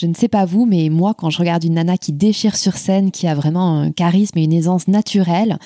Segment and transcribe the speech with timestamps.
[0.00, 2.76] Je ne sais pas vous, mais moi, quand je regarde une nana qui déchire sur
[2.76, 5.58] scène, qui a vraiment un charisme et une aisance naturelle,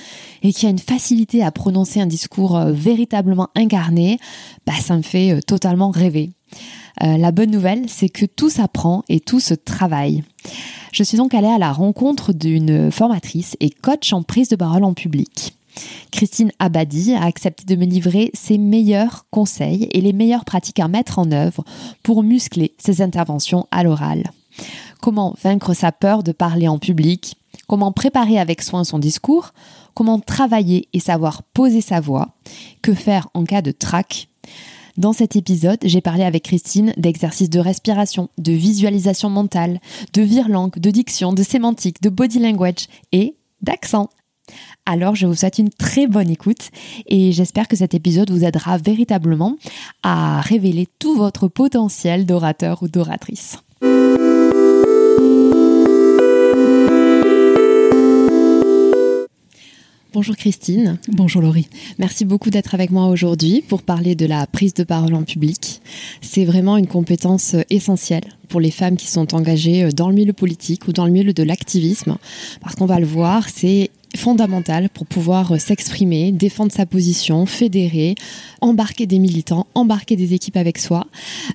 [0.43, 4.19] et qui a une facilité à prononcer un discours euh, véritablement incarné,
[4.67, 6.31] bah, ça me fait euh, totalement rêver.
[7.03, 10.25] Euh, la bonne nouvelle, c'est que tout s'apprend et tout se travaille.
[10.93, 14.84] Je suis donc allée à la rencontre d'une formatrice et coach en prise de parole
[14.84, 15.53] en public.
[16.11, 20.89] Christine Abadi a accepté de me livrer ses meilleurs conseils et les meilleures pratiques à
[20.89, 21.65] mettre en œuvre
[22.03, 24.31] pour muscler ses interventions à l'oral.
[25.00, 29.53] Comment vaincre sa peur de parler en public, comment préparer avec soin son discours,
[29.95, 32.28] comment travailler et savoir poser sa voix,
[32.83, 34.28] que faire en cas de trac?
[34.98, 39.81] Dans cet épisode, j'ai parlé avec Christine d'exercices de respiration, de visualisation mentale,
[40.12, 44.11] de virlangue, de diction, de sémantique, de body language et d'accent.
[44.87, 46.71] Alors je vous souhaite une très bonne écoute
[47.07, 49.57] et j'espère que cet épisode vous aidera véritablement
[50.03, 53.59] à révéler tout votre potentiel d'orateur ou d'oratrice.
[60.15, 60.99] Bonjour Christine.
[61.09, 61.69] Bonjour Laurie.
[61.99, 65.81] Merci beaucoup d'être avec moi aujourd'hui pour parler de la prise de parole en public.
[66.21, 70.87] C'est vraiment une compétence essentielle pour les femmes qui sont engagées dans le milieu politique
[70.87, 72.19] ou dans le milieu de l'activisme.
[72.61, 78.15] Parce qu'on va le voir, c'est fondamentale pour pouvoir euh, s'exprimer, défendre sa position, fédérer,
[78.61, 81.06] embarquer des militants, embarquer des équipes avec soi.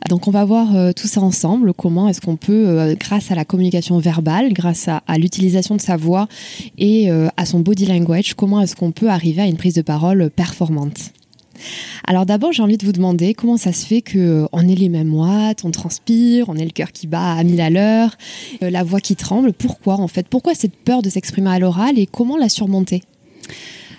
[0.09, 3.35] Donc on va voir euh, tout ça ensemble, comment est-ce qu'on peut, euh, grâce à
[3.35, 6.27] la communication verbale, grâce à, l'utilisation de sa voix
[6.77, 10.29] et à son body language, comment est-ce qu'on peut arriver à une prise de parole
[10.29, 11.11] performante.
[12.05, 14.89] Alors d'abord, j'ai envie de vous demander comment ça se fait qu'on euh, ait les
[14.89, 18.15] mêmes watts, on transpire, on ait le cœur qui bat à mille à l'heure,
[18.63, 19.53] euh, la voix qui tremble.
[19.53, 20.27] Pourquoi en fait?
[20.27, 23.03] Pourquoi cette peur de s'exprimer à l'oral et comment la surmonter?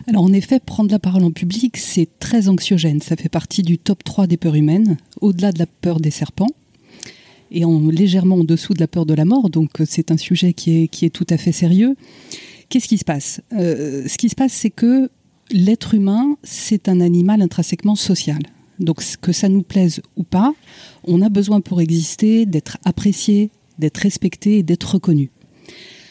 [0.07, 3.01] Alors en effet, prendre la parole en public, c'est très anxiogène.
[3.03, 6.49] Ça fait partie du top 3 des peurs humaines, au-delà de la peur des serpents
[7.51, 9.51] et en, légèrement en dessous de la peur de la mort.
[9.51, 11.97] Donc euh, c'est un sujet est, qui est tout à fait sérieux.
[12.69, 13.41] Qu'est-ce qui se passe?
[13.51, 15.11] Ce qui se passe, c'est que
[15.51, 18.41] l'être humain, c'est un animal intrinsèquement social.
[18.79, 20.55] Donc que ça nous plaise ou pas,
[21.05, 25.31] on a besoin pour exister d'être apprécié, d'être respecté et d'être reconnu.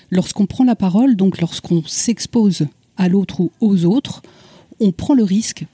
[0.09, 2.67] Lorsqu'on prend la parole, donc lorsqu'on s'expose
[2.97, 4.21] à l'autre ou aux autres,
[4.79, 5.65] on prend le risque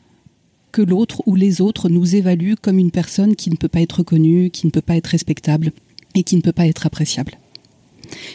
[0.71, 3.99] que l'autre ou les autres nous évaluent comme une personne qui ne peut pas être
[3.99, 5.71] reconnue, qui ne peut pas être respectable
[6.15, 7.37] et qui ne peut pas être appréciable.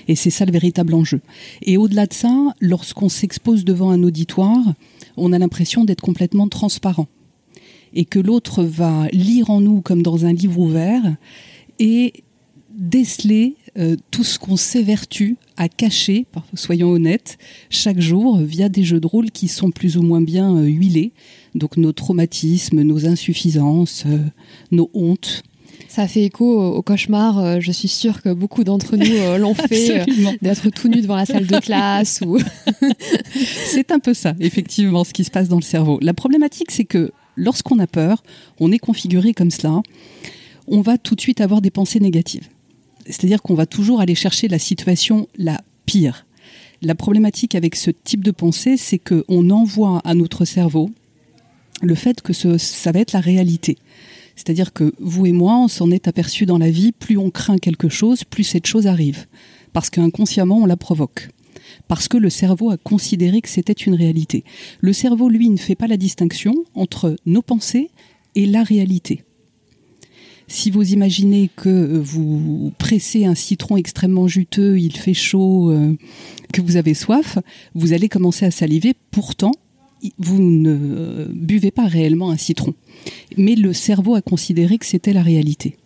[0.06, 1.20] Et c'est ça le véritable enjeu.
[1.62, 4.74] Et au-delà de ça, lorsqu'on s'expose devant un auditoire,
[5.18, 7.06] on a l'impression d'être complètement transparent.
[7.94, 11.16] Et que l'autre va lire en nous comme dans un livre ouvert
[11.78, 12.24] et
[12.70, 17.38] déceler euh, tout ce qu'on s'évertue à cacher, soyons honnêtes,
[17.70, 21.12] chaque jour via des jeux de rôle qui sont plus ou moins bien euh, huilés.
[21.54, 24.18] Donc nos traumatismes, nos insuffisances, euh,
[24.70, 25.42] nos hontes,
[25.98, 27.40] ça fait écho au, cauchemar.
[27.40, 30.04] Euh, je suis sûre que beaucoup d'entre nous euh, l'ont fait, euh,
[30.40, 32.20] d'être tout nu devant la salle de classe.
[32.24, 32.38] Ou...
[33.66, 35.98] c'est un peu ça, effectivement, ce qui se passe dans le cerveau.
[36.00, 38.22] La problématique, c'est que lorsqu'on a peur,
[38.60, 39.82] on est configuré comme cela,
[40.68, 42.46] on va tout de suite avoir des pensées négatives.
[43.06, 46.26] C'est-à-dire qu'on va toujours aller chercher la situation la pire.
[46.80, 50.90] La problématique avec ce type de pensée, c'est qu'on envoie à notre cerveau
[51.82, 53.78] le fait que ça va être la réalité.
[54.38, 57.58] C'est-à-dire que vous et moi, on s'en est aperçu dans la vie, plus on craint
[57.58, 59.26] quelque chose, plus cette chose arrive.
[59.72, 61.30] Parce qu'inconsciemment, on la provoque.
[61.88, 64.44] Parce que le cerveau a considéré que c'était une réalité.
[64.80, 67.90] Le cerveau, lui, ne fait pas la distinction entre nos pensées
[68.36, 69.24] et la réalité.
[70.46, 75.96] Si vous imaginez que vous pressez un citron extrêmement juteux, il fait chaud, euh,
[76.52, 77.38] que vous avez soif,
[77.74, 78.94] vous allez commencer à saliver.
[79.10, 79.50] Pourtant,
[80.18, 82.74] vous ne buvez pas réellement un citron.
[83.36, 85.76] Mais le cerveau a considéré que c'était la réalité.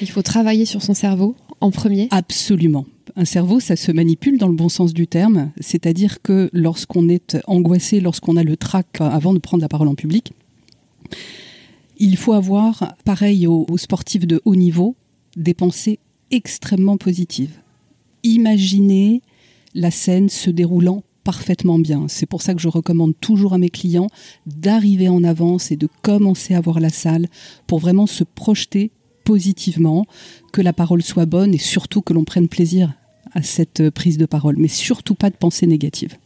[0.00, 2.86] Il faut travailler sur son cerveau en premier Absolument.
[3.16, 7.38] Un cerveau, ça se manipule dans le bon sens du terme, c'est-à-dire que lorsqu'on est
[7.46, 10.32] angoissé, lorsqu'on a le trac avant de prendre la parole en public,
[11.98, 14.96] il faut avoir, pareil aux, sportifs de haut niveau,
[15.36, 15.98] des pensées
[16.30, 17.58] extrêmement positives.
[18.22, 19.22] Imaginez
[19.74, 22.06] la scène se déroulant parfaitement bien.
[22.08, 24.08] C'est pour ça que je recommande toujours à mes clients
[24.46, 27.28] d'arriver en avance et de commencer à voir la salle
[27.68, 28.90] pour vraiment se projeter
[29.22, 30.06] positivement,
[30.52, 32.94] que la parole soit bonne et surtout que l'on prenne plaisir
[33.32, 36.16] à cette prise de parole, mais surtout pas de pensée négative.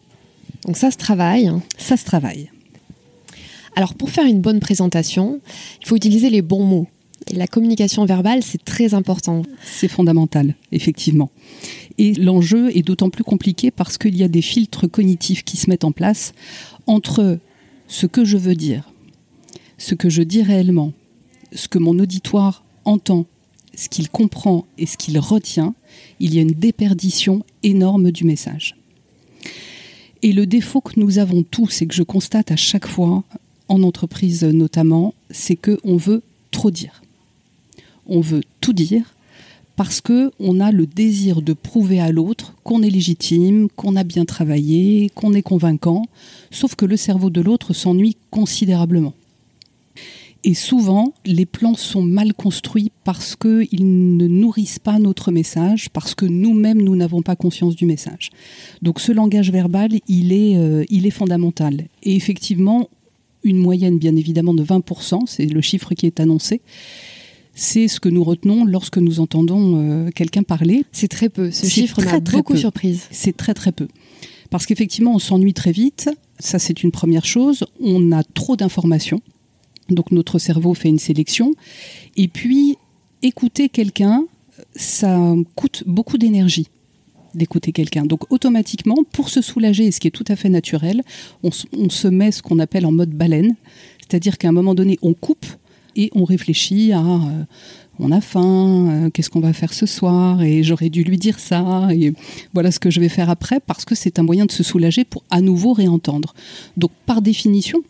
[0.64, 1.52] Donc ça se travaille.
[1.76, 2.50] Ça se travaille.
[3.76, 5.42] Alors pour faire une bonne présentation,
[5.82, 6.88] il faut utiliser les bons mots.
[7.32, 9.42] La communication verbale, c'est très important.
[9.64, 11.30] C'est fondamental, effectivement.
[11.96, 15.70] Et l'enjeu est d'autant plus compliqué parce qu'il y a des filtres cognitifs qui se
[15.70, 16.34] mettent en place
[16.86, 17.38] entre
[17.88, 18.92] ce que je veux dire,
[19.78, 20.92] ce que je dis réellement,
[21.52, 23.26] ce que mon auditoire entend,
[23.74, 25.74] ce qu'il comprend et ce qu'il retient,
[26.20, 28.76] il y a une déperdition énorme du message.
[30.22, 33.24] Et le défaut que nous avons tous et que je constate à chaque fois,
[33.68, 37.03] en entreprise notamment, c'est qu'on veut trop dire.
[38.06, 39.14] On veut tout dire
[39.76, 44.04] parce que on a le désir de prouver à l'autre qu'on est légitime, qu'on a
[44.04, 46.06] bien travaillé, qu'on est convaincant,
[46.50, 49.14] sauf que le cerveau de l'autre s'ennuie considérablement.
[50.46, 56.14] Et souvent, les plans sont mal construits parce qu'ils ne nourrissent pas notre message, parce
[56.14, 58.30] que nous-mêmes, nous n'avons pas conscience du message.
[58.82, 61.86] Donc ce langage verbal, il est, euh, il est fondamental.
[62.02, 62.90] Et effectivement,
[63.42, 66.60] une moyenne bien évidemment de 20%, c'est le chiffre qui est annoncé.
[67.54, 70.84] C'est ce que nous retenons lorsque nous entendons euh, quelqu'un parler.
[70.92, 71.50] C'est très peu.
[71.50, 73.06] Ce chiffre m'a beaucoup surprise.
[73.10, 73.88] C'est très très peu.
[74.50, 76.10] Parce qu'effectivement, on s'ennuie très vite.
[76.38, 77.64] Ça, c'est une première chose.
[77.80, 79.20] On a trop d'informations.
[79.88, 81.52] Donc notre cerveau fait une sélection.
[82.16, 82.76] Et puis,
[83.22, 84.26] écouter quelqu'un,
[84.74, 86.68] ça coûte beaucoup d'énergie
[87.34, 88.06] d'écouter quelqu'un.
[88.06, 91.02] Donc automatiquement, pour se soulager, ce qui est tout à fait naturel,
[91.42, 93.56] on, se met ce qu'on appelle en mode baleine,
[93.98, 95.46] c'est-à-dire qu'à un moment donné, on coupe
[95.96, 97.44] et on réfléchit à euh,
[97.99, 101.38] on a faim, euh, qu'est-ce qu'on va faire ce soir et j'aurais dû lui dire
[101.38, 102.12] ça et
[102.52, 105.05] voilà ce que je vais faire après parce que c'est un moyen de se soulager
[105.05, 106.35] pour à nouveau réentendre.
[106.76, 107.82] Donc par définition,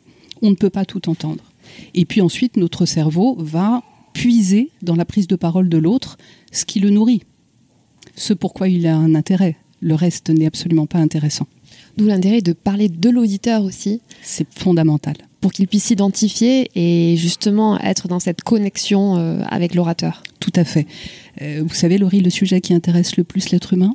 [0.42, 1.44] on ne peut pas tout entendre.
[1.94, 6.18] Et puis ensuite, notre cerveau va puiser dans la prise de parole de l'autre
[6.52, 7.22] ce qui le nourrit
[8.16, 9.56] ce pourquoi il a un intérêt.
[9.80, 11.46] Le reste n'est absolument pas intéressant.
[11.96, 14.00] D'où l'intérêt de parler de l'auditeur aussi.
[14.22, 15.14] C'est fondamental.
[15.40, 20.22] Pour qu'il puisse s'identifier et justement être dans cette connexion euh, avec l'orateur.
[20.40, 20.86] Tout à fait.
[21.42, 23.94] Euh, vous savez, Laurie, le sujet qui intéresse le plus l'être humain?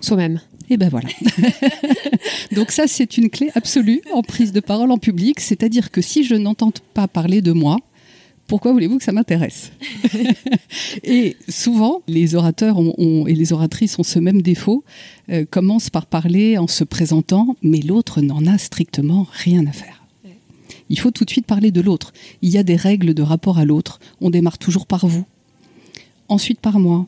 [0.00, 0.40] Soi-même.
[0.70, 1.08] Et ben voilà.
[2.52, 5.40] Donc ça, c'est une clé absolue en prise de parole en public.
[5.40, 7.78] C'est-à-dire que si je n'entends pas parler de moi,
[8.46, 9.72] pourquoi voulez-vous que ça m'intéresse
[11.04, 12.78] Et souvent, les orateurs
[13.26, 14.84] et les oratrices ont ce même défaut,
[15.30, 20.04] euh, commencent par parler en se présentant, mais l'autre n'en a strictement rien à faire.
[20.90, 22.12] Il faut tout de suite parler de l'autre.
[22.42, 24.00] Il y a des règles de rapport à l'autre.
[24.20, 25.24] On démarre toujours par vous,
[26.28, 27.06] ensuite par moi,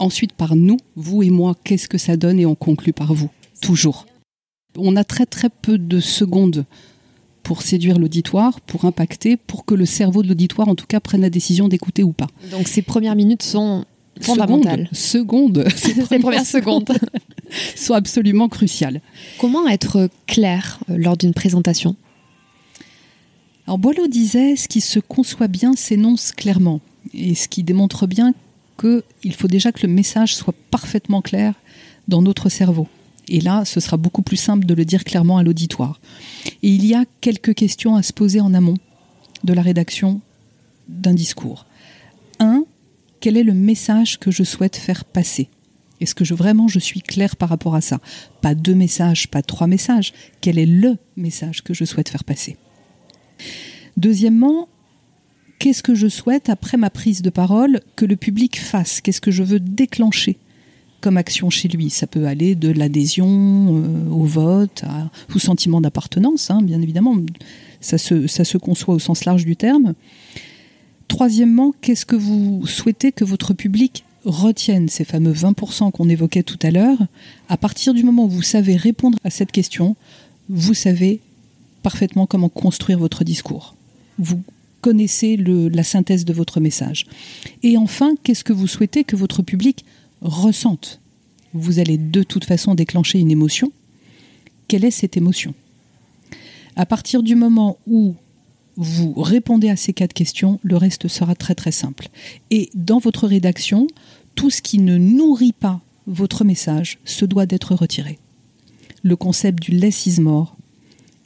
[0.00, 3.30] ensuite par nous, vous et moi, qu'est-ce que ça donne et on conclut par vous,
[3.60, 4.06] toujours.
[4.76, 6.64] On a très très peu de secondes
[7.42, 11.22] pour séduire l'auditoire, pour impacter, pour que le cerveau de l'auditoire, en tout cas, prenne
[11.22, 12.28] la décision d'écouter ou pas.
[12.50, 13.84] Donc ces premières minutes sont
[14.20, 14.88] fondamentales.
[14.92, 15.64] Secondes.
[15.76, 16.90] Ces, ces premières secondes
[17.76, 19.00] sont absolument cruciales.
[19.38, 21.96] Comment être clair euh, lors d'une présentation?
[23.66, 26.80] Alors Boileau disait, ce qui se conçoit bien s'énonce clairement.
[27.14, 28.34] Et ce qui démontre bien
[28.78, 31.54] qu'il faut déjà que le message soit parfaitement clair
[32.08, 32.88] dans notre cerveau.
[33.32, 36.00] Et là, ce sera beaucoup plus simple de le dire clairement à l'auditoire.
[36.62, 38.76] Et il y a quelques questions à se poser en amont
[39.42, 40.20] de la rédaction
[40.86, 41.64] d'un discours.
[42.40, 42.66] Un,
[43.20, 45.48] quel est le message que je souhaite faire passer?
[46.02, 48.00] Est-ce que vraiment je suis clair par rapport à ça?
[48.42, 50.12] Pas deux messages, pas trois messages.
[50.42, 52.58] Quel est le message que je souhaite faire passer?
[53.96, 54.68] Deuxièmement,
[55.58, 59.00] qu'est-ce que je souhaite après ma prise de parole que le public fasse?
[59.00, 60.36] Qu'est-ce que je veux déclencher?
[61.02, 61.90] Comme action chez lui.
[61.90, 64.84] Ça peut aller de l'adhésion euh, au vote,
[65.34, 67.16] au sentiment d'appartenance, hein, bien évidemment.
[67.82, 69.92] Ça se, conçoit au sens large du terme.
[71.08, 76.58] Troisièmement, qu'est-ce que vous souhaitez que votre public retienne ces fameux 20% qu'on évoquait tout
[76.62, 76.98] à l'heure?
[77.48, 79.96] À partir du moment où vous savez répondre à cette question,
[80.48, 81.20] vous savez
[81.82, 83.74] parfaitement comment construire votre discours.
[84.18, 84.40] Vous
[84.80, 87.06] connaissez la synthèse de votre message.
[87.62, 89.84] Et enfin, qu'est-ce que vous souhaitez que votre public
[90.22, 91.00] ressentent.
[91.52, 93.72] Vous allez de toute façon déclencher une émotion.
[94.68, 95.54] Quelle est cette émotion?
[96.76, 98.14] À partir du moment où
[98.76, 102.08] vous répondez à ces quatre questions, le reste sera très très simple.
[102.50, 103.86] Et dans votre rédaction,
[104.34, 108.18] tout ce qui ne nourrit pas votre message se doit d'être retiré.
[109.02, 110.56] Le concept du less is more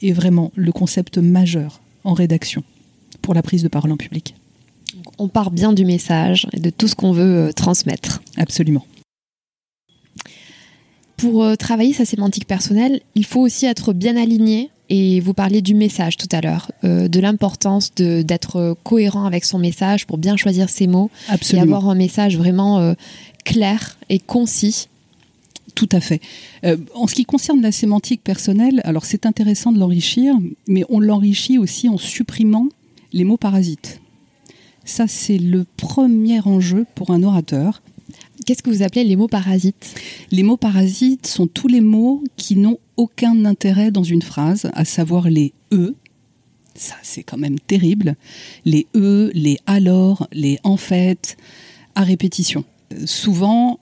[0.01, 2.63] est vraiment le concept majeur en rédaction
[3.21, 4.35] pour la prise de parole en public.
[5.17, 8.21] On part bien du message et de tout ce qu'on veut euh, transmettre.
[8.37, 8.85] Absolument.
[11.17, 14.69] Pour euh, travailler sa sémantique personnelle, il faut aussi être bien aligné.
[14.89, 19.59] Et vous parliez du message tout à l'heure, euh, de l'importance d'être cohérent avec son
[19.59, 21.65] message pour bien choisir ses mots Absolument.
[21.65, 22.95] et avoir un message vraiment
[23.43, 24.87] clair et concis.
[25.75, 26.21] Tout à fait.
[26.95, 30.35] en ce qui concerne la sémantique personnelle, alors c'est intéressant de l'enrichir,
[30.69, 32.69] mais on l'enrichit aussi en supprimant
[33.11, 33.99] les mots parasites.
[34.85, 37.81] Ça, c'est le premier enjeu pour un orateur.
[38.47, 39.93] Qu'est-ce que vous appelez les mots parasites?
[40.31, 44.85] Les mots parasites sont tous les mots qui n'ont aucun intérêt dans une phrase, à
[44.85, 45.95] savoir les e.
[46.73, 48.15] Ça, c'est quand même terrible.
[48.63, 51.35] Les e, les alors, les en fait,
[51.93, 52.63] à répétition.
[53.03, 53.81] souvent,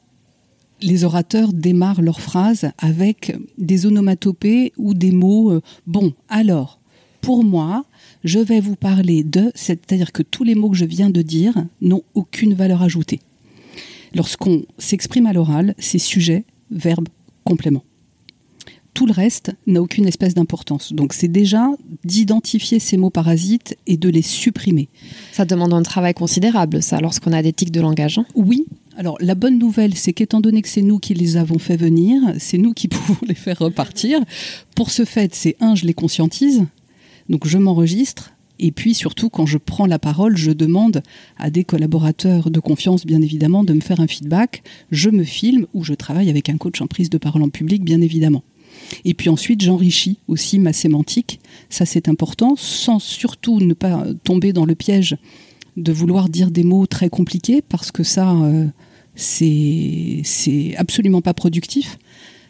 [0.82, 6.80] les orateurs démarrent leurs phrases avec des onomatopées ou des mots euh, bon, alors,
[7.22, 7.86] pour moi,
[8.24, 11.54] je vais vous parler de, c'est-à-dire que tous les mots que je viens de dire
[11.82, 13.20] n'ont aucune valeur ajoutée.
[14.14, 17.08] Lorsqu'on s'exprime à l'oral, c'est sujet, verbe,
[17.44, 17.84] complément.
[18.94, 20.94] Tout le reste n'a aucune espèce d'importance.
[20.94, 21.68] Donc c'est déjà
[22.06, 24.88] d'identifier ces mots parasites et de les supprimer.
[25.34, 28.20] Ça demande un travail considérable, ça, lorsqu'on a des tics de langage.
[28.20, 28.26] Hein.
[28.36, 28.66] oui.
[28.98, 32.22] Alors la bonne nouvelle, c'est qu'étant donné que c'est nous qui les avons fait venir,
[32.40, 34.20] c'est nous qui pouvons les faire repartir.
[34.76, 36.64] Pour ce fait, c'est un, je les conscientise,
[37.28, 38.32] donc je m'enregistre.
[38.60, 41.04] Et puis surtout, quand je prends la parole, je demande
[41.38, 44.64] à des collaborateurs de confiance, bien évidemment, de me faire un feedback.
[44.92, 47.84] Je me filme ou je travaille avec un coach en prise de parole en public,
[47.84, 48.44] bien évidemment.
[49.04, 51.40] Et puis ensuite, j'enrichis aussi ma sémantique.
[51.70, 55.18] Ça, c'est important, sans surtout ne pas tomber dans le piège
[55.78, 58.68] de vouloir dire des mots très compliqués, parce que ça, euh,
[59.16, 60.24] c'est
[60.78, 61.98] absolument pas productif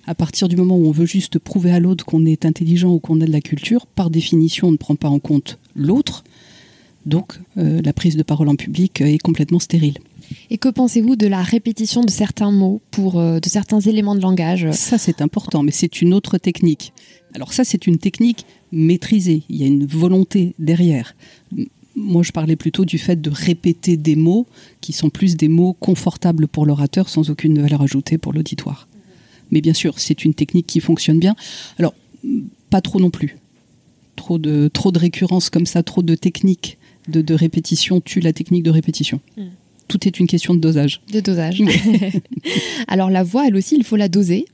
[0.08, 3.00] à partir du moment où on veut juste prouver à l'autre qu'on est intelligent ou
[3.00, 6.24] qu'on a de la culture, par définition, on ne prend pas en compte l'autre.
[7.06, 9.98] Donc, euh, la prise de parole en public est complètement stérile.
[10.50, 14.22] Et que pensez-vous de la répétition de certains mots pour euh, de certains éléments de
[14.22, 14.70] langage?
[14.72, 16.94] Ça, c'est important, mais c'est une autre technique.
[17.34, 19.44] Alors ça, c'est une technique maîtrisée.
[19.50, 21.16] Il y a une volonté derrière.
[21.96, 24.48] Moi, je parlais plutôt du fait de répéter des mots
[24.82, 28.88] qui sont plus des mots confortables pour l'orateur sans aucune valeur ajoutée pour l'auditoire.
[29.52, 31.36] Mais bien sûr, c'est une technique qui fonctionne bien.
[31.78, 31.94] Alors,
[32.70, 33.38] pas trop non plus.
[34.16, 38.64] Trop de, trop de récurrence comme ça, trop de techniques de, répétition tue la technique
[38.64, 39.20] de répétition.
[39.38, 39.50] Hmm.
[39.88, 41.02] Tout est une question de dosage.
[41.14, 41.62] De dosage.
[42.88, 44.46] Alors la voix, elle aussi, il faut la doser,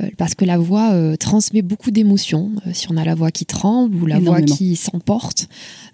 [0.00, 2.50] euh, parce que la voix euh, transmet beaucoup d'émotions.
[2.66, 5.48] Euh, si on a la voix qui tremble ou la voix qui s'emporte,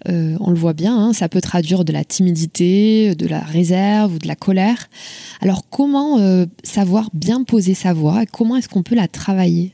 [0.07, 4.19] on le voit bien, hein, ça peut traduire de la timidité, de la réserve ou
[4.19, 4.89] de la colère.
[5.41, 6.17] Alors comment
[6.63, 9.73] savoir bien poser sa voix Comment est-ce qu'on peut la travailler?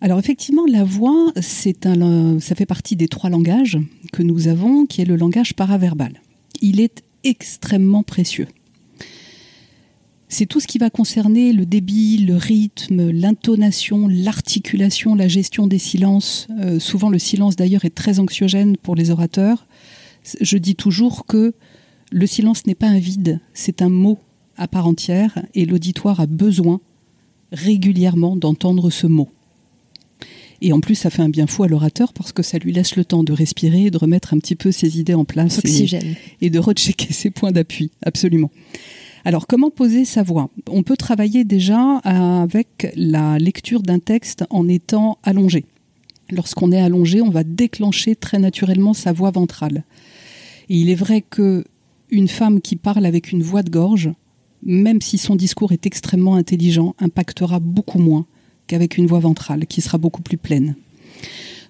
[0.00, 3.78] Alors effectivement, la voix, c'est un, ça fait partie des trois langages
[4.12, 6.20] que nous avons, qui est le langage paraverbal.
[6.60, 8.48] Il est extrêmement précieux.
[10.28, 15.78] C'est tout ce qui va concerner le débit, le rythme, l'intonation, l'articulation, la gestion des
[15.78, 16.48] silences.
[16.58, 19.66] Euh, souvent, le silence d'ailleurs est très anxiogène pour les orateurs.
[20.40, 21.54] Je dis toujours que
[22.10, 24.18] le silence n'est pas un vide, c'est un mot
[24.56, 26.80] à part entière et l'auditoire a besoin
[27.52, 29.30] régulièrement d'entendre ce mot.
[30.64, 32.96] Et en plus, ça fait un bien fou à l'orateur parce que ça lui laisse
[32.96, 35.60] le temps de respirer, de remettre un petit peu ses idées en place
[36.40, 37.90] et, de rechecker ses points d'appui.
[38.00, 38.50] Absolument.
[39.26, 40.48] Alors, comment poser sa voix?
[40.70, 45.66] On peut travailler déjà avec la lecture d'un texte en étant allongé.
[46.30, 49.84] Lorsqu'on est allongé, on va déclencher très naturellement sa voix ventrale.
[50.70, 51.66] Et il est vrai que
[52.08, 54.10] une femme qui parle avec une voix de gorge,
[54.62, 58.24] même si son discours est extrêmement intelligent, impactera beaucoup moins
[58.66, 60.76] qu'avec une voix ventrale qui sera beaucoup plus pleine.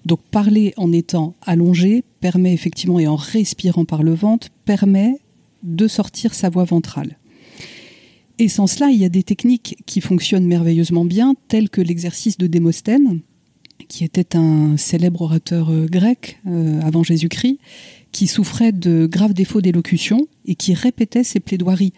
[0.05, 5.19] Donc parler en étant allongé permet effectivement, et en respirant par le ventre, permet
[5.63, 7.17] de sortir sa voix ventrale.
[8.37, 12.37] Et sans cela, il y a des techniques qui fonctionnent merveilleusement bien, telles que l'exercice
[12.37, 13.21] de Démosthène,
[13.87, 17.59] qui était un célèbre orateur euh, grec euh, avant Jésus-Christ,
[18.11, 21.93] qui souffrait de graves défauts d'élocution et qui répétait ses plaidoiries,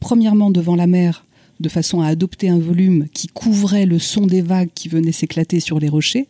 [0.00, 1.24] premièrement devant la mer
[1.62, 5.60] de façon à adopter un volume qui couvrait le son des vagues qui venaient s'éclater
[5.60, 6.28] sur les rochers,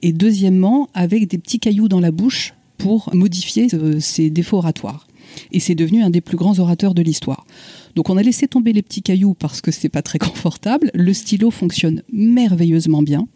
[0.00, 5.06] et deuxièmement avec des petits cailloux dans la bouche pour modifier euh, ses défauts oratoires.
[5.52, 7.46] Et c'est devenu un des plus grands orateurs de l'histoire.
[7.94, 10.90] Donc on a laissé tomber les petits cailloux parce que c'est pas très confortable.
[10.94, 13.28] Le stylo fonctionne merveilleusement bien.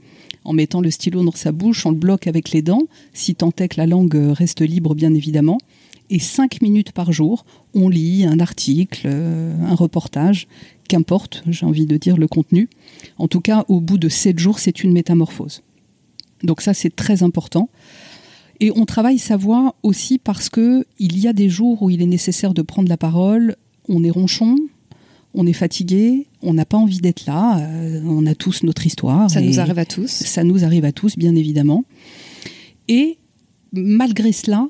[0.45, 2.83] En mettant le stylo dans sa bouche, on le bloque avec les dents,
[3.15, 5.59] si tant est que la langue reste libre bien évidemment.
[6.11, 10.47] Et cinq minutes par jour, on lit un article, euh, un reportage,
[10.89, 12.69] qu'importe, j'ai envie de dire, le contenu.
[13.19, 15.63] En tout cas, au bout de sept jours, c'est une métamorphose.
[16.43, 17.69] Donc ça, c'est très important.
[18.61, 22.03] Et on travaille sa voix aussi parce que il y a des jours où il
[22.03, 23.57] est nécessaire de prendre la parole.
[23.89, 24.57] On est ronchon,
[25.35, 27.59] on est fatigué, on n'a pas envie d'être là.
[27.59, 29.29] euh, on a tous notre histoire.
[29.31, 30.09] Ça nous arrive à tous.
[30.11, 31.85] Ça nous arrive à tous, bien évidemment.
[32.89, 33.19] Et
[33.73, 34.69] malgré cela,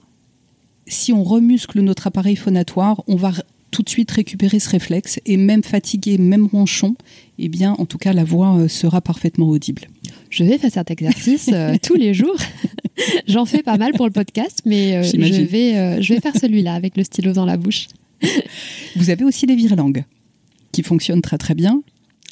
[0.86, 3.32] si on remuscle notre appareil phonatoire, on va
[3.74, 5.18] tout de suite récupérer ce réflexe.
[5.26, 6.94] Et même fatigué, même ronchon,
[7.40, 9.88] eh bien, en tout cas, la voix euh, sera parfaitement audible.
[10.30, 12.36] Je vais faire cet exercice euh, tous les jours.
[13.26, 16.36] J'en fais pas mal pour le podcast, mais euh, je, vais, euh, je vais faire
[16.36, 17.88] celui-là avec le stylo dans la bouche.
[18.94, 20.04] Vous avez aussi les virelangues
[20.70, 21.82] qui fonctionnent très très bien.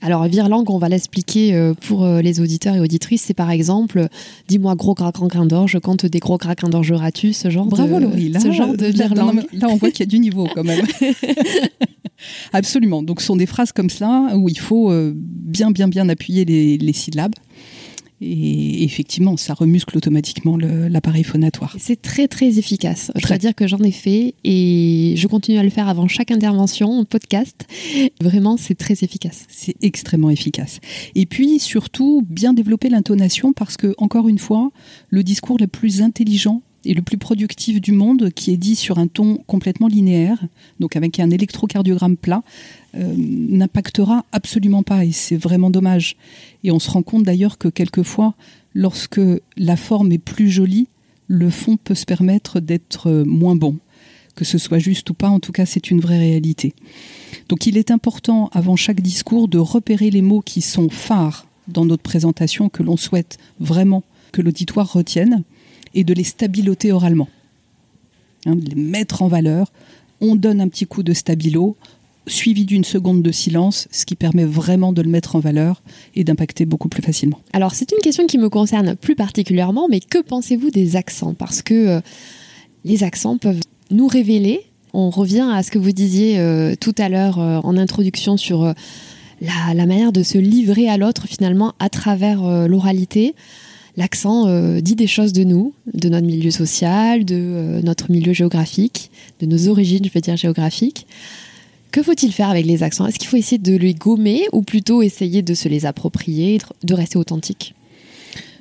[0.02, 3.22] Alors, virelangue, on va l'expliquer euh, pour euh, les auditeurs et auditrices.
[3.22, 4.08] C'est par exemple,
[4.48, 8.28] dis-moi gros craquin d'orge, quand des gros craquins d'orge auras-tu Ce genre Bravo de, Laurie,
[8.28, 10.84] là, ce genre de non, là, on voit qu'il y a du niveau quand même.
[12.52, 13.02] Absolument.
[13.02, 16.44] Donc ce sont des phrases comme cela où il faut euh, bien bien bien appuyer
[16.44, 17.34] les, les syllabes.
[18.22, 21.74] Et effectivement, ça remuscle automatiquement l'appareil phonatoire.
[21.78, 23.10] C'est très très efficace.
[23.16, 26.30] Je dois dire que j'en ai fait et je continue à le faire avant chaque
[26.30, 27.66] intervention en podcast.
[28.20, 29.46] Vraiment, c'est très efficace.
[29.48, 30.80] C'est extrêmement efficace.
[31.14, 34.70] Et puis surtout, bien développer l'intonation parce que, encore une fois,
[35.08, 38.98] le discours le plus intelligent et le plus productif du monde, qui est dit sur
[38.98, 40.38] un ton complètement linéaire,
[40.80, 42.42] donc avec un électrocardiogramme plat,
[42.94, 45.04] euh, n'impactera absolument pas.
[45.04, 46.16] Et c'est vraiment dommage.
[46.64, 48.34] Et on se rend compte d'ailleurs que quelquefois,
[48.74, 49.20] lorsque
[49.56, 50.88] la forme est plus jolie,
[51.28, 53.78] le fond peut se permettre d'être moins bon.
[54.34, 56.74] Que ce soit juste ou pas, en tout cas, c'est une vraie réalité.
[57.48, 61.84] Donc il est important, avant chaque discours, de repérer les mots qui sont phares dans
[61.84, 65.44] notre présentation, que l'on souhaite vraiment que l'auditoire retienne,
[65.94, 67.28] et de les stabiloter oralement.
[68.46, 69.72] Hein, de les mettre en valeur.
[70.20, 71.76] On donne un petit coup de stabilo,
[72.26, 75.82] suivi d'une seconde de silence, ce qui permet vraiment de le mettre en valeur
[76.14, 77.38] et d'impacter beaucoup plus facilement.
[77.52, 81.34] Alors, c'est une question qui me concerne plus particulièrement, mais que pensez-vous des accents?
[81.34, 82.00] Parce que euh,
[82.84, 84.62] les accents peuvent nous révéler.
[84.92, 88.72] On revient à ce que vous disiez euh, tout à l'heure euh, en introduction sur
[89.40, 93.34] la, manière de se livrer à l'autre finalement à travers l'oralité.
[93.96, 98.32] L'accent euh, dit des choses de nous, de notre milieu social, de euh, notre milieu
[98.32, 101.06] géographique, de nos origines, je veux dire géographiques.
[101.90, 103.06] Que faut-il faire avec les accents?
[103.06, 106.94] Est-ce qu'il faut essayer de les gommer ou plutôt essayer de se les approprier, de
[106.94, 107.74] rester authentique?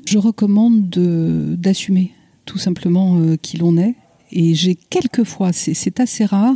[0.05, 2.11] Je recommande de- d'assumer
[2.45, 3.95] tout simplement euh, qui l'on est.
[4.33, 6.55] Et j'ai quelquefois, c'est assez rare,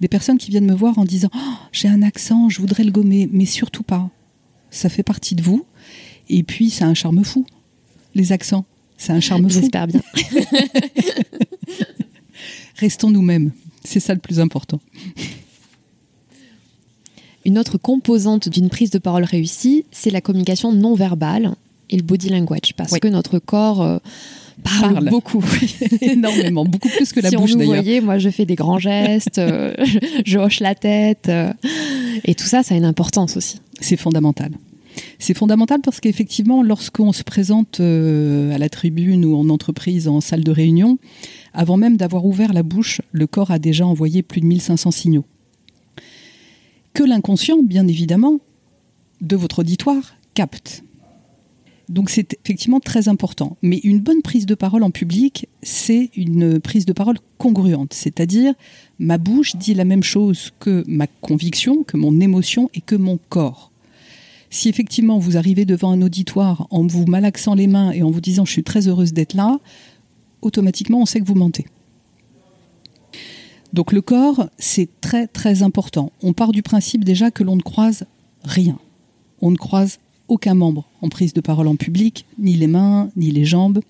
[0.00, 1.38] des personnes qui viennent me voir en disant Oh,
[1.72, 3.28] J'ai un accent, je voudrais le gommer.
[3.32, 4.08] Mais surtout pas.
[4.70, 5.64] Ça fait partie de vous.
[6.28, 7.44] Et puis, ça a un charme fou.
[8.14, 8.64] Les accents,
[8.96, 9.60] c'est un charme fou.
[9.60, 10.00] J'espère bien.
[12.76, 13.50] Restons nous-mêmes.
[13.84, 14.80] C'est ça le plus important.
[17.44, 21.54] Une autre composante d'une prise de parole réussie, c'est la communication non verbale
[21.90, 23.00] et le body language, parce Oui.
[23.00, 23.98] que notre corps euh,
[24.62, 25.10] parle, Parle.
[25.10, 25.44] beaucoup.
[26.00, 27.82] Énormément, beaucoup plus que la si bouche on nous d'ailleurs.
[27.82, 31.52] voyait, moi je fais des grands gestes, euh, je, je hoche la tête, euh,
[32.24, 33.60] et tout ça, ça a une importance aussi.
[33.80, 34.52] C'est fondamental.
[35.18, 40.20] C'est fondamental parce qu'effectivement, lorsqu'on se présente euh, à la tribune ou en entreprise, en
[40.20, 40.98] salle de réunion,
[41.52, 45.24] avant même d'avoir ouvert la bouche, le corps a déjà envoyé plus de 1500 signaux.
[46.92, 48.38] Que l'inconscient, bien évidemment,
[49.20, 50.84] de votre auditoire capte.
[51.88, 53.56] Donc c'est effectivement très important.
[53.62, 57.92] Mais une bonne prise de parole en public, c'est une prise de parole congruente.
[57.92, 58.54] C'est-à-dire,
[58.98, 63.18] ma bouche dit la même chose que ma conviction, que mon émotion et que mon
[63.28, 63.70] corps.
[64.54, 68.20] Si effectivement vous arrivez devant un auditoire en vous malaxant les mains et en vous
[68.20, 69.58] disant je suis très heureuse d'être là,
[70.42, 71.66] automatiquement on sait que vous mentez.
[73.72, 76.12] Donc le corps, c'est très très important.
[76.22, 78.04] On part du principe déjà que l'on ne croise
[78.44, 78.78] rien.
[79.40, 83.32] On ne croise aucun membre en prise de parole en public, ni les mains, ni
[83.32, 83.80] les jambes,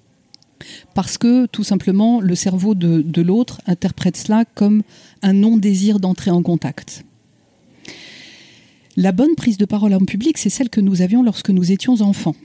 [0.94, 4.82] parce que tout simplement le cerveau de, de l'autre interprète cela comme
[5.20, 7.04] un non-désir d'entrer en contact.
[8.96, 12.00] La bonne prise de parole en public, c'est celle que nous avions lorsque nous étions
[12.00, 12.36] enfants.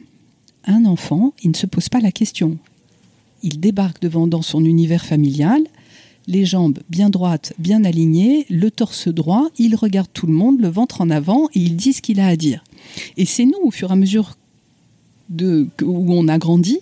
[0.65, 2.57] Un enfant, il ne se pose pas la question.
[3.43, 5.62] Il débarque devant dans son univers familial,
[6.25, 10.69] les jambes bien droites, bien alignées, le torse droit, il regarde tout le monde, le
[10.69, 12.63] ventre en avant et il dit ce qu'il a à dire.
[13.15, 14.35] Et c'est nous, au fur et à mesure
[15.30, 16.80] où on a grandi,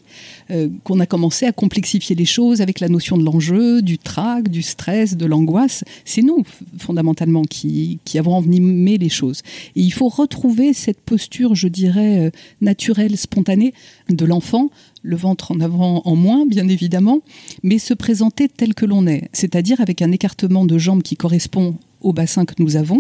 [0.52, 4.50] euh, qu'on a commencé à complexifier les choses avec la notion de l'enjeu, du trac,
[4.50, 5.84] du stress, de l'angoisse.
[6.06, 6.44] C'est nous,
[6.78, 9.42] fondamentalement, qui, qui avons envenimé les choses.
[9.76, 12.32] Et il faut retrouver cette posture, je dirais, euh,
[12.62, 13.74] naturelle, spontanée
[14.10, 14.70] de l'enfant,
[15.04, 17.22] le ventre en avant, en moins, bien évidemment,
[17.64, 21.76] mais se présenter tel que l'on est, c'est-à-dire avec un écartement de jambes qui correspond
[22.02, 23.00] au bassin que nous avons,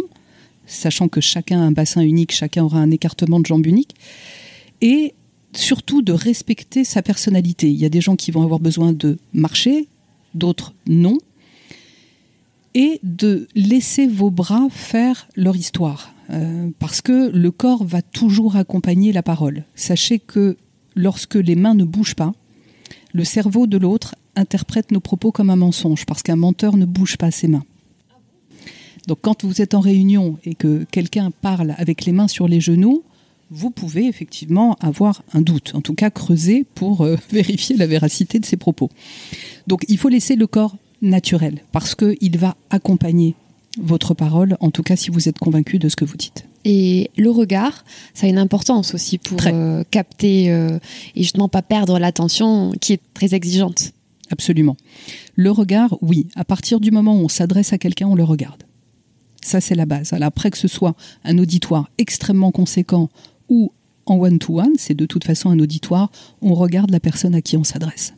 [0.65, 3.95] sachant que chacun a un bassin unique, chacun aura un écartement de jambes unique,
[4.81, 5.13] et
[5.53, 7.69] surtout de respecter sa personnalité.
[7.69, 9.87] Il y a des gens qui vont avoir besoin de marcher,
[10.33, 11.17] d'autres non,
[12.73, 16.13] et de laisser vos bras faire leur histoire.
[16.29, 19.63] Euh, parce que le corps va toujours accompagner la parole.
[19.75, 20.57] Sachez que
[20.95, 22.33] lorsque les mains ne bougent pas,
[23.13, 27.17] le cerveau de l'autre interprète nos propos comme un mensonge, parce qu'un menteur ne bouge
[27.17, 27.65] pas ses mains.
[29.07, 32.59] Donc quand vous êtes en réunion et que quelqu'un parle avec les mains sur les
[32.59, 33.03] genoux,
[33.49, 38.39] vous pouvez effectivement avoir un doute, en tout cas creuser pour euh, vérifier la véracité
[38.39, 38.89] de ses propos.
[39.67, 43.35] Donc il faut laisser le corps naturel, parce qu'il va accompagner
[43.79, 46.45] votre parole, en tout cas si vous êtes convaincu de ce que vous dites.
[46.65, 50.79] Et le regard, ça a une importance aussi pour euh, capter euh,
[51.15, 53.93] et justement pas perdre l'attention qui est très exigeante.
[54.31, 54.75] Absolument.
[55.35, 58.63] Le regard, oui, à partir du moment où on s'adresse à quelqu'un, on le regarde.
[59.41, 60.11] Ça, c'est la base.
[60.11, 63.09] Alors après que ce soit un auditoire extrêmement conséquent
[63.49, 63.71] ou
[64.05, 67.63] en one-to-one, c'est de toute façon un auditoire, on regarde la personne à qui on
[67.63, 68.13] s'adresse.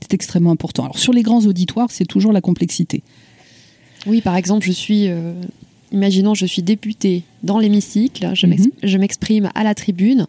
[0.00, 0.84] C'est extrêmement important.
[0.84, 3.02] Alors sur les grands auditoires, c'est toujours la complexité.
[4.06, 5.32] Oui, par exemple, je suis, euh,
[5.90, 9.00] imaginons, je suis député dans l'hémicycle, je mhm.
[9.00, 10.26] m'exprime à la tribune,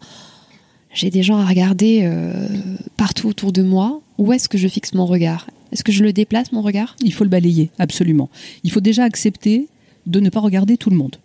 [0.92, 2.48] j'ai des gens à regarder euh,
[2.96, 4.00] partout autour de moi.
[4.16, 5.46] Où est-ce que je fixe mon regard?
[5.70, 6.96] Est-ce que je le déplace, mon regard?
[7.04, 8.30] Il faut le balayer, absolument.
[8.64, 9.68] Il faut déjà accepter
[10.06, 11.16] de ne pas regarder tout le monde.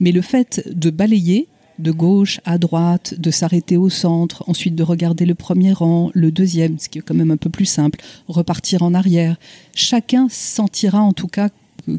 [0.00, 4.82] Mais le fait de balayer de gauche à droite, de s'arrêter au centre, ensuite de
[4.82, 8.00] regarder le premier rang, le deuxième, ce qui est quand même un peu plus simple,
[8.28, 9.36] repartir en arrière,
[9.74, 11.48] chacun sentira en tout cas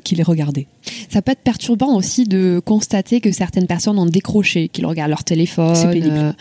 [0.03, 0.67] qu'il est regardé.
[1.09, 5.23] Ça peut être perturbant aussi de constater que certaines personnes ont décroché, qu'ils regardent leur
[5.23, 6.33] téléphone, euh,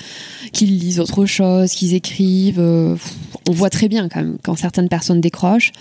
[0.53, 2.61] qu'ils lisent autre chose, qu'ils écrivent.
[2.61, 2.97] Euh,
[3.49, 5.73] on voit très bien quand même quand certaines personnes décrochent.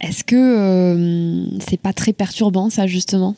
[0.00, 3.34] Est-ce que euh, c'est pas très perturbant ça justement?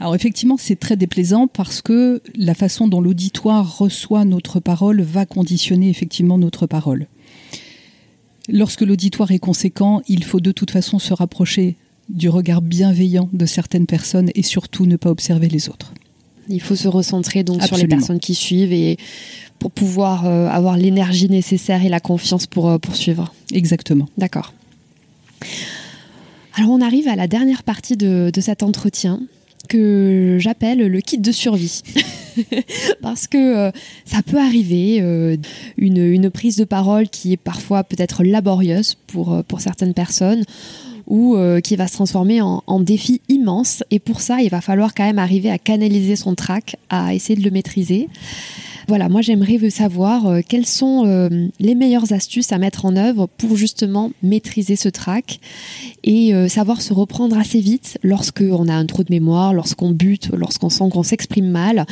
[0.00, 5.26] Alors effectivement, c'est très déplaisant parce que la façon dont l'auditoire reçoit notre parole va
[5.26, 7.08] conditionner effectivement notre parole.
[8.48, 11.76] Lorsque l'auditoire est conséquent, il faut de toute façon se rapprocher
[12.08, 15.92] du regard bienveillant de certaines personnes et surtout ne pas observer les autres.
[16.48, 18.96] Il faut se recentrer donc sur les personnes qui suivent et
[19.58, 23.34] pour pouvoir euh, avoir l'énergie nécessaire et la confiance pour euh, poursuivre.
[23.52, 24.08] Exactement.
[24.16, 24.54] D'accord.
[26.54, 29.20] Alors on arrive à la dernière partie de, cet entretien
[29.68, 31.82] que j'appelle le kit de survie.
[33.02, 33.70] Parce que euh,
[34.04, 35.36] ça peut arriver, euh,
[35.76, 40.44] une, prise de parole qui est parfois peut-être laborieuse pour, euh, pour certaines personnes
[41.06, 43.82] ou qui va se transformer en, défi immense.
[43.90, 47.34] Et pour ça, il va falloir quand même arriver à canaliser son trac, à essayer
[47.34, 48.08] de le maîtriser.
[48.88, 53.26] Voilà, moi j'aimerais savoir euh, quelles sont euh, les meilleures astuces à mettre en œuvre
[53.26, 55.40] pour justement maîtriser ce trac
[56.04, 60.30] et euh, savoir se reprendre assez vite lorsqu'on a un trou de mémoire, lorsqu'on bute,
[60.34, 61.84] lorsqu'on sent qu'on s'exprime mal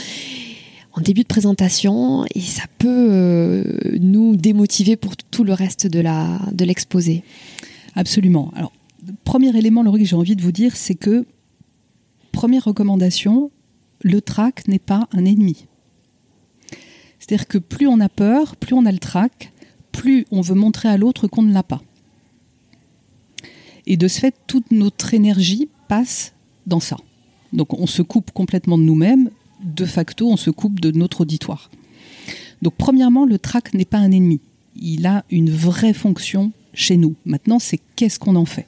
[0.95, 3.63] en début de présentation et ça peut
[4.01, 7.23] nous démotiver pour tout le reste de l'exposé.
[7.95, 8.51] Absolument.
[8.57, 8.73] Alors,
[9.25, 11.27] premier élément, Laurie, que j'ai envie de vous dire, c'est que
[12.33, 13.51] première recommandation,
[14.01, 15.67] le trac n'est pas un ennemi.
[17.19, 19.53] C'est-à-dire que plus on a peur, plus on a le trac,
[19.93, 21.83] plus on veut montrer à l'autre qu'on ne l'a pas.
[23.87, 26.35] Et de ce fait, toute notre énergie passe
[26.67, 26.97] dans ça.
[27.53, 29.31] Donc on se coupe complètement de nous-mêmes,
[29.63, 31.71] de facto on se coupe de notre auditoire.
[32.63, 34.41] Donc premièrement, le trac n'est pas un ennemi.
[34.75, 37.15] Il a une vraie fonction chez nous.
[37.25, 38.67] Maintenant, c'est qu'est-ce qu'on en fait?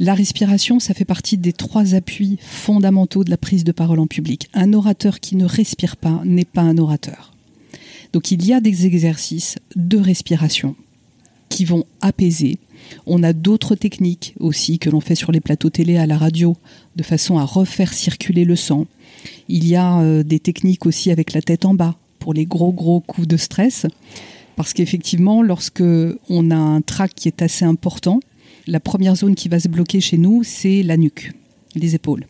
[0.00, 4.06] La respiration, ça fait partie des trois appuis fondamentaux de la prise de parole en
[4.06, 4.48] public.
[4.54, 7.32] Un orateur qui ne respire pas n'est pas un orateur.
[8.12, 10.76] Donc il y a des exercices de respiration
[11.48, 12.58] qui vont apaiser.
[13.06, 16.56] On a d'autres techniques aussi que l'on fait sur les plateaux télé à la radio
[16.94, 18.86] de façon à refaire circuler le sang.
[19.48, 22.72] Il y a euh, des techniques aussi avec la tête en bas pour les gros
[22.72, 23.84] gros coups de stress
[24.54, 25.82] parce qu'effectivement lorsque
[26.28, 28.20] on a un trac qui est assez important,
[28.68, 31.32] la première zone qui va se bloquer chez nous, c'est la nuque,
[31.74, 32.26] les épaules.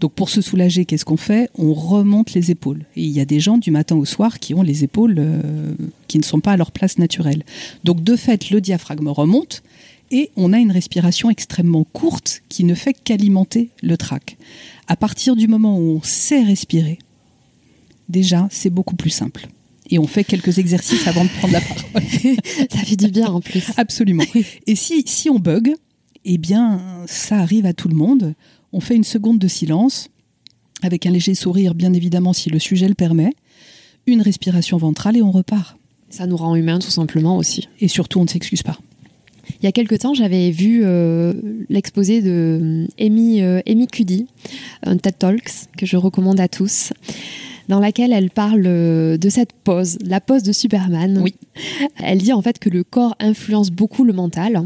[0.00, 1.48] Donc pour se soulager, qu'est-ce qu'on fait?
[1.56, 2.84] On remonte les épaules.
[2.96, 5.74] Et il y a des gens du matin au soir qui ont les épaules euh,
[6.08, 7.44] qui ne sont pas à leur place naturelle.
[7.84, 9.62] Donc de fait, le diaphragme remonte
[10.10, 14.36] et on a une respiration extrêmement courte qui ne fait qu'alimenter le trac.
[14.88, 16.98] À partir du moment où on sait respirer,
[18.08, 19.48] déjà, c'est beaucoup plus simple.
[19.92, 22.02] Et on fait quelques exercices avant de prendre la parole.
[22.70, 23.70] ça fait du bien en plus.
[23.76, 24.24] Absolument.
[24.66, 25.74] Et si, si on bug,
[26.24, 28.34] eh bien, ça arrive à tout le monde.
[28.72, 30.08] On fait une seconde de silence,
[30.80, 33.34] avec un léger sourire, bien évidemment, si le sujet le permet,
[34.06, 35.76] une respiration ventrale et on repart.
[36.08, 37.68] Ça nous rend humains, tout simplement aussi.
[37.80, 38.78] Et surtout, on ne s'excuse pas.
[39.60, 41.34] Il y a quelque temps, j'avais vu euh,
[41.68, 44.26] l'exposé de euh, Amy, euh, Amy Cuddy,
[44.84, 46.92] un TED Talks que je recommande à tous,
[47.68, 51.20] dans laquelle elle parle de cette pose, la pose de Superman.
[51.22, 51.34] Oui.
[52.02, 54.64] Elle dit en fait que le corps influence beaucoup le mental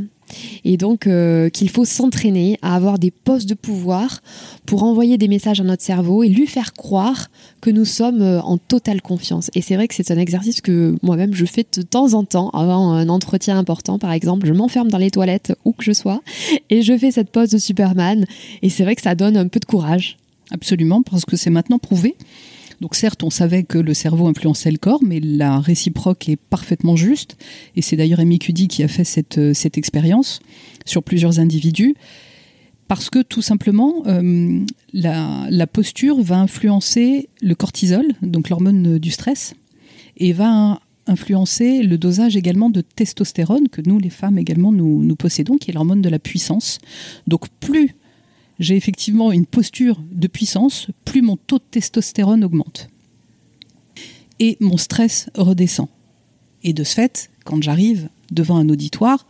[0.65, 4.23] et donc euh, qu'il faut s'entraîner à avoir des postes de pouvoir
[4.65, 7.29] pour envoyer des messages à notre cerveau et lui faire croire
[7.61, 9.51] que nous sommes euh, en totale confiance.
[9.55, 12.51] Et c'est vrai que c'est un exercice que moi-même je fais de temps en temps
[12.51, 14.47] avant un entretien important par exemple.
[14.47, 16.21] Je m'enferme dans les toilettes où que je sois
[16.71, 18.27] et je fais cette pose de Superman
[18.63, 20.19] et c'est vrai que ça donne un peu de courage.
[20.53, 22.15] Absolument, parce que c'est maintenant prouvé.
[22.81, 26.97] Donc certes, on savait que le cerveau influençait le corps, mais la réciproque est parfaitement
[26.97, 27.37] juste.
[27.75, 30.41] Et c'est d'ailleurs Amy Cuddy qui a fait cette, euh, cette expérience
[30.85, 31.95] sur plusieurs individus.
[32.89, 39.55] Parce que tout simplement, euh, la, posture va influencer le cortisol, donc l'hormone du stress,
[40.17, 45.17] et va influencer le dosage également de testostérone que nous, les femmes également, nous, nous
[45.17, 46.79] possédons, qui est l'hormone de la puissance.
[47.27, 47.97] Donc plus
[48.59, 52.89] j'ai effectivement une posture de puissance, plus mon taux de testostérone augmente.
[54.39, 55.89] Et mon stress redescend.
[56.63, 59.27] Et de ce fait, quand j'arrive devant un auditoire,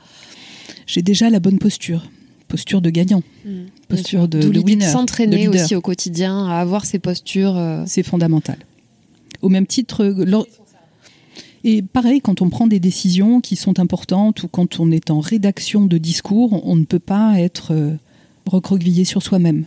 [0.86, 2.08] j'ai déjà la bonne posture.
[2.48, 3.22] Posture de gagnant.
[3.44, 3.50] Mmh,
[3.88, 4.86] posture de, de winner.
[4.86, 7.56] S'entraîner aussi au quotidien à avoir ces postures.
[7.56, 8.58] Euh, C'est fondamental.
[9.42, 10.44] Au même titre, euh,
[11.64, 15.18] et pareil, quand on prend des décisions qui sont importantes ou quand on est en
[15.18, 17.72] rédaction de discours, on ne peut pas être
[18.46, 19.66] recroqueviller sur soi-même.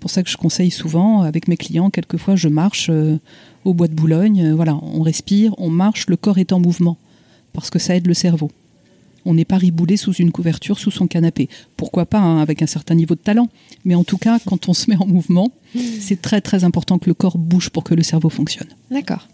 [0.00, 3.18] Pour ça que je conseille souvent avec mes clients, quelquefois je marche euh,
[3.64, 6.96] au bois de Boulogne, euh, voilà, on respire, on marche, le corps est en mouvement,
[7.52, 8.50] parce que ça aide le cerveau.
[9.26, 11.50] On n'est pas riboulé sous une couverture, sous son canapé.
[11.76, 13.50] Pourquoi pas hein, avec un certain niveau de talent,
[13.84, 15.52] mais en tout cas, quand on se met en mouvement,
[16.00, 18.68] c'est très très important que le corps bouge pour que le cerveau fonctionne.
[18.90, 19.28] D'accord.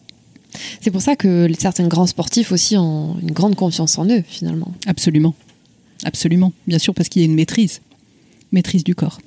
[0.80, 4.72] C'est pour ça que certains grands sportifs aussi ont une grande confiance en eux, finalement.
[4.86, 5.34] Absolument.
[6.04, 6.52] Absolument.
[6.66, 7.80] Bien sûr, parce qu'il y a une maîtrise
[8.52, 9.18] maîtrise du corps.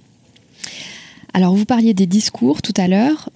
[1.34, 3.30] Alors, vous parliez des discours tout à l'heure.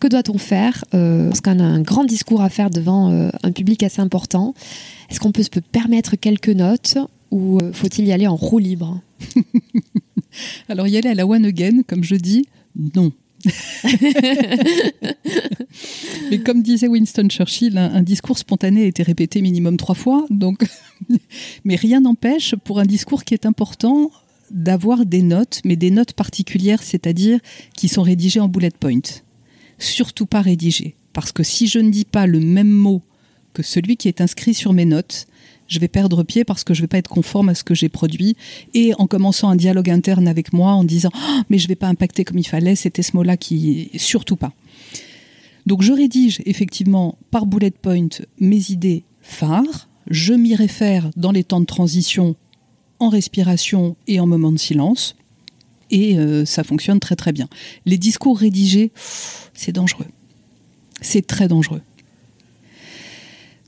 [0.00, 3.82] Que doit-on faire euh, lorsqu'on a un grand discours à faire devant euh, un public
[3.82, 4.54] assez important
[5.10, 6.98] Est-ce qu'on peut se permettre quelques notes
[7.30, 9.00] ou euh, faut-il y aller en roue libre?
[10.68, 12.46] Alors, y aller à la one again, comme je dis,
[12.94, 13.12] non.
[16.30, 20.26] Mais comme disait Winston Churchill, un, un, discours spontané a été répété minimum trois fois.
[20.30, 20.66] Donc,
[21.64, 24.10] mais rien n'empêche pour un discours qui est important
[24.50, 27.40] d'avoir des notes, mais des notes particulières, c'est-à-dire
[27.76, 29.00] qui sont rédigées en bullet point.
[29.78, 30.94] Surtout pas rédigées.
[31.12, 33.02] Parce que si je ne dis pas le même mot
[33.52, 35.26] que celui qui est inscrit sur mes notes,
[35.68, 37.74] je vais perdre pied parce que je ne vais pas être conforme à ce que
[37.74, 38.36] j'ai produit.
[38.74, 41.76] Et en commençant un dialogue interne avec moi, en disant oh, mais je ne vais
[41.76, 43.90] pas impacter comme il fallait, c'était ce mot-là qui.
[43.96, 44.52] Surtout pas.
[45.66, 49.88] Donc je rédige effectivement par bullet point mes idées phares.
[50.08, 52.36] Je m'y réfère dans les temps de transition
[52.98, 55.16] en respiration et en moment de silence.
[55.90, 57.48] Et euh, ça fonctionne très très bien.
[57.84, 58.90] Les discours rédigés,
[59.54, 60.06] c'est dangereux.
[61.00, 61.82] C'est très dangereux.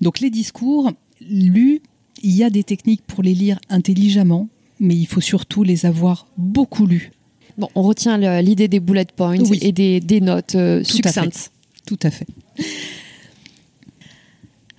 [0.01, 1.81] Donc les discours lus,
[2.23, 4.49] il y a des techniques pour les lire intelligemment,
[4.81, 7.13] mais il faut surtout les avoir beaucoup lus.
[7.57, 11.51] Bon, on retient l'idée des bullet points et des, notes euh, succinctes.
[11.87, 12.27] Tout à fait.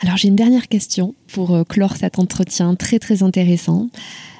[0.02, 3.90] Alors j'ai une dernière question pour euh, clore cet entretien très très intéressant.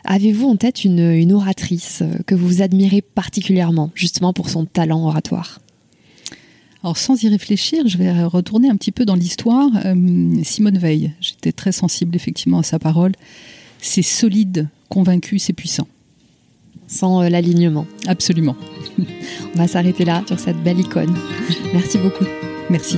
[0.06, 5.60] Avez-vous en tête une, oratrice euh, que vous admirez particulièrement, justement pour son talent oratoire?
[6.82, 9.70] Alors sans y réfléchir, je vais retourner un petit peu dans l'histoire.
[9.86, 13.12] Euh, Simone Veil, j'étais très sensible effectivement à sa parole.
[13.82, 15.88] C'est solide, convaincu, c'est puissant.
[16.88, 17.86] Sans l'alignement.
[18.08, 18.56] Absolument.
[19.54, 21.14] On va s'arrêter là sur cette belle icône.
[21.74, 22.26] Merci beaucoup.
[22.70, 22.98] Merci.